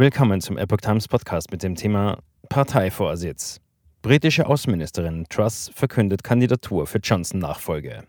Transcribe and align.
Willkommen 0.00 0.40
zum 0.40 0.56
Epoch 0.56 0.76
Times 0.76 1.08
Podcast 1.08 1.50
mit 1.50 1.64
dem 1.64 1.74
Thema 1.74 2.22
Parteivorsitz. 2.48 3.60
Britische 4.00 4.46
Außenministerin 4.46 5.26
Truss 5.28 5.72
verkündet 5.74 6.22
Kandidatur 6.22 6.86
für 6.86 6.98
Johnson-Nachfolge. 6.98 8.04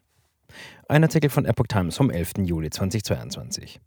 Ein 0.88 1.04
Artikel 1.04 1.32
von 1.32 1.46
Epoch 1.46 1.66
Times 1.66 1.98
vom 1.98 2.12
11. 2.12 2.34
Juli 2.44 2.70
2022. 2.70 3.80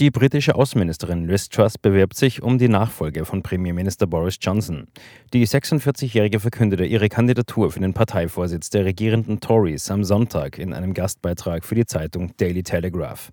Die 0.00 0.10
britische 0.10 0.54
Außenministerin 0.54 1.28
Liz 1.28 1.50
Truss 1.50 1.76
bewirbt 1.76 2.16
sich 2.16 2.42
um 2.42 2.56
die 2.56 2.68
Nachfolge 2.68 3.26
von 3.26 3.42
Premierminister 3.42 4.06
Boris 4.06 4.38
Johnson. 4.40 4.86
Die 5.34 5.46
46-Jährige 5.46 6.40
verkündete 6.40 6.86
ihre 6.86 7.10
Kandidatur 7.10 7.70
für 7.70 7.80
den 7.80 7.92
Parteivorsitz 7.92 8.70
der 8.70 8.86
regierenden 8.86 9.40
Tories 9.40 9.90
am 9.90 10.02
Sonntag 10.02 10.58
in 10.58 10.72
einem 10.72 10.94
Gastbeitrag 10.94 11.64
für 11.64 11.74
die 11.74 11.84
Zeitung 11.84 12.32
Daily 12.38 12.62
Telegraph. 12.62 13.32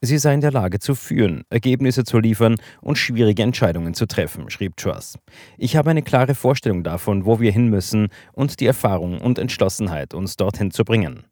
Sie 0.00 0.18
sei 0.18 0.34
in 0.34 0.40
der 0.40 0.50
Lage 0.50 0.80
zu 0.80 0.94
führen, 0.94 1.44
Ergebnisse 1.50 2.04
zu 2.04 2.18
liefern 2.18 2.56
und 2.80 2.96
schwierige 2.96 3.42
Entscheidungen 3.42 3.94
zu 3.94 4.06
treffen, 4.06 4.50
schrieb 4.50 4.76
Truss. 4.78 5.16
Ich 5.58 5.76
habe 5.76 5.90
eine 5.90 6.02
klare 6.02 6.34
Vorstellung 6.34 6.82
davon, 6.82 7.26
wo 7.26 7.38
wir 7.38 7.52
hin 7.52 7.68
müssen 7.68 8.08
und 8.32 8.58
die 8.58 8.66
Erfahrung 8.66 9.20
und 9.20 9.38
Entschlossenheit, 9.38 10.14
uns 10.14 10.36
dorthin 10.36 10.72
zu 10.72 10.84
bringen. 10.84 11.24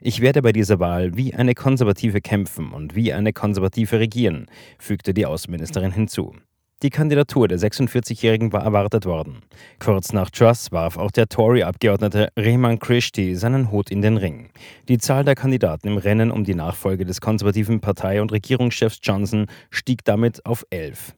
Ich 0.00 0.20
werde 0.20 0.42
bei 0.42 0.52
dieser 0.52 0.80
Wahl 0.80 1.16
wie 1.16 1.34
eine 1.34 1.54
Konservative 1.54 2.20
kämpfen 2.20 2.72
und 2.72 2.94
wie 2.94 3.12
eine 3.12 3.32
Konservative 3.32 3.98
regieren, 3.98 4.46
fügte 4.78 5.14
die 5.14 5.26
Außenministerin 5.26 5.92
hinzu. 5.92 6.34
Die 6.82 6.88
Kandidatur 6.88 7.46
der 7.46 7.58
46-Jährigen 7.58 8.54
war 8.54 8.62
erwartet 8.62 9.04
worden. 9.04 9.42
Kurz 9.80 10.14
nach 10.14 10.30
Truss 10.30 10.72
warf 10.72 10.96
auch 10.96 11.10
der 11.10 11.28
Tory-Abgeordnete 11.28 12.32
Rehman 12.38 12.78
Christie 12.78 13.34
seinen 13.34 13.70
Hut 13.70 13.90
in 13.90 14.00
den 14.00 14.16
Ring. 14.16 14.48
Die 14.88 14.96
Zahl 14.96 15.24
der 15.26 15.34
Kandidaten 15.34 15.88
im 15.88 15.98
Rennen 15.98 16.30
um 16.30 16.42
die 16.42 16.54
Nachfolge 16.54 17.04
des 17.04 17.20
konservativen 17.20 17.80
Partei- 17.80 18.22
und 18.22 18.32
Regierungschefs 18.32 19.00
Johnson 19.02 19.44
stieg 19.70 20.04
damit 20.04 20.46
auf 20.46 20.64
elf. 20.70 21.14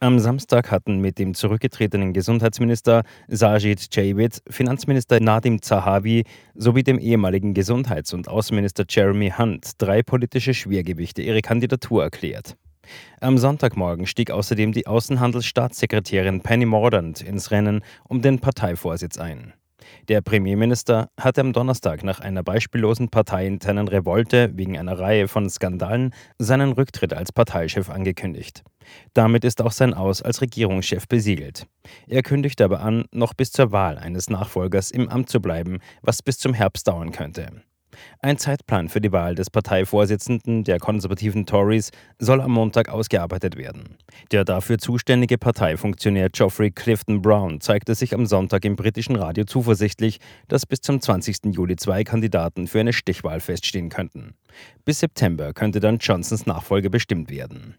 Am 0.00 0.18
Samstag 0.18 0.70
hatten 0.70 0.98
mit 0.98 1.18
dem 1.18 1.34
zurückgetretenen 1.34 2.12
Gesundheitsminister 2.12 3.04
Sajid 3.28 3.94
Javid, 3.94 4.42
Finanzminister 4.48 5.20
Nadim 5.20 5.62
Zahavi 5.62 6.24
sowie 6.54 6.82
dem 6.82 6.98
ehemaligen 6.98 7.54
Gesundheits- 7.54 8.12
und 8.12 8.28
Außenminister 8.28 8.84
Jeremy 8.88 9.32
Hunt 9.36 9.70
drei 9.78 10.02
politische 10.02 10.54
Schwergewichte 10.54 11.22
ihre 11.22 11.40
Kandidatur 11.40 12.02
erklärt. 12.02 12.56
Am 13.20 13.38
Sonntagmorgen 13.38 14.06
stieg 14.06 14.30
außerdem 14.30 14.72
die 14.72 14.86
Außenhandelsstaatssekretärin 14.86 16.40
Penny 16.40 16.66
Mordaunt 16.66 17.20
ins 17.20 17.50
Rennen 17.50 17.82
um 18.08 18.22
den 18.22 18.40
Parteivorsitz 18.40 19.18
ein. 19.18 19.52
Der 20.08 20.20
Premierminister 20.20 21.08
hatte 21.18 21.40
am 21.40 21.52
Donnerstag 21.52 22.04
nach 22.04 22.20
einer 22.20 22.42
beispiellosen 22.42 23.08
parteiinternen 23.08 23.88
Revolte 23.88 24.50
wegen 24.54 24.78
einer 24.78 24.98
Reihe 24.98 25.28
von 25.28 25.48
Skandalen 25.48 26.14
seinen 26.38 26.72
Rücktritt 26.72 27.12
als 27.12 27.32
Parteichef 27.32 27.90
angekündigt. 27.90 28.62
Damit 29.14 29.44
ist 29.44 29.62
auch 29.62 29.72
sein 29.72 29.94
Aus 29.94 30.22
als 30.22 30.40
Regierungschef 30.40 31.06
besiegelt. 31.08 31.66
Er 32.06 32.22
kündigte 32.22 32.64
aber 32.64 32.80
an, 32.80 33.04
noch 33.12 33.34
bis 33.34 33.52
zur 33.52 33.72
Wahl 33.72 33.98
eines 33.98 34.30
Nachfolgers 34.30 34.90
im 34.90 35.08
Amt 35.08 35.28
zu 35.28 35.40
bleiben, 35.40 35.78
was 36.02 36.22
bis 36.22 36.38
zum 36.38 36.54
Herbst 36.54 36.88
dauern 36.88 37.12
könnte. 37.12 37.62
Ein 38.20 38.38
Zeitplan 38.38 38.88
für 38.88 39.00
die 39.00 39.12
Wahl 39.12 39.34
des 39.34 39.50
Parteivorsitzenden 39.50 40.64
der 40.64 40.78
konservativen 40.78 41.46
Tories 41.46 41.90
soll 42.18 42.40
am 42.40 42.52
Montag 42.52 42.88
ausgearbeitet 42.88 43.56
werden. 43.56 43.96
Der 44.30 44.44
dafür 44.44 44.78
zuständige 44.78 45.38
Parteifunktionär 45.38 46.30
Geoffrey 46.30 46.70
Clifton 46.70 47.22
Brown 47.22 47.60
zeigte 47.60 47.94
sich 47.94 48.14
am 48.14 48.26
Sonntag 48.26 48.64
im 48.64 48.76
britischen 48.76 49.16
Radio 49.16 49.44
zuversichtlich, 49.44 50.18
dass 50.48 50.66
bis 50.66 50.80
zum 50.80 51.00
20. 51.00 51.54
Juli 51.54 51.76
zwei 51.76 52.04
Kandidaten 52.04 52.66
für 52.66 52.80
eine 52.80 52.92
Stichwahl 52.92 53.40
feststehen 53.40 53.88
könnten. 53.88 54.34
Bis 54.84 55.00
September 55.00 55.52
könnte 55.52 55.80
dann 55.80 55.98
Johnsons 55.98 56.46
Nachfolge 56.46 56.90
bestimmt 56.90 57.30
werden. 57.30 57.76